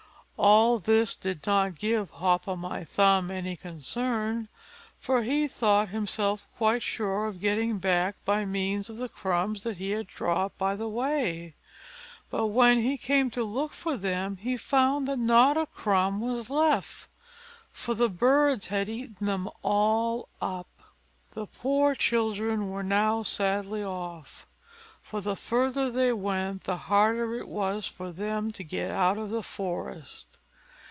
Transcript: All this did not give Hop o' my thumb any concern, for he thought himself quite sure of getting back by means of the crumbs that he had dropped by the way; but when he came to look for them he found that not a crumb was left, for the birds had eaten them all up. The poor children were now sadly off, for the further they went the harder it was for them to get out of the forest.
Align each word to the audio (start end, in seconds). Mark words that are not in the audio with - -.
All 0.43 0.79
this 0.79 1.15
did 1.15 1.45
not 1.45 1.77
give 1.77 2.09
Hop 2.09 2.47
o' 2.47 2.55
my 2.55 2.83
thumb 2.83 3.29
any 3.29 3.55
concern, 3.55 4.49
for 4.97 5.21
he 5.21 5.47
thought 5.47 5.89
himself 5.89 6.47
quite 6.57 6.81
sure 6.81 7.27
of 7.27 7.39
getting 7.39 7.77
back 7.77 8.15
by 8.25 8.43
means 8.43 8.89
of 8.89 8.97
the 8.97 9.07
crumbs 9.07 9.61
that 9.61 9.77
he 9.77 9.91
had 9.91 10.07
dropped 10.07 10.57
by 10.57 10.75
the 10.75 10.87
way; 10.87 11.53
but 12.31 12.47
when 12.47 12.79
he 12.81 12.97
came 12.97 13.29
to 13.29 13.43
look 13.43 13.71
for 13.71 13.95
them 13.95 14.37
he 14.37 14.57
found 14.57 15.07
that 15.07 15.19
not 15.19 15.57
a 15.57 15.67
crumb 15.67 16.19
was 16.21 16.49
left, 16.49 17.05
for 17.71 17.93
the 17.93 18.09
birds 18.09 18.65
had 18.65 18.89
eaten 18.89 19.27
them 19.27 19.47
all 19.61 20.27
up. 20.41 20.65
The 21.35 21.45
poor 21.45 21.93
children 21.93 22.71
were 22.71 22.81
now 22.81 23.21
sadly 23.21 23.83
off, 23.83 24.47
for 25.03 25.19
the 25.21 25.35
further 25.35 25.91
they 25.91 26.13
went 26.13 26.63
the 26.63 26.77
harder 26.77 27.35
it 27.37 27.47
was 27.47 27.85
for 27.85 28.11
them 28.13 28.49
to 28.53 28.63
get 28.63 28.89
out 28.91 29.17
of 29.19 29.29
the 29.29 29.43
forest. 29.43 30.37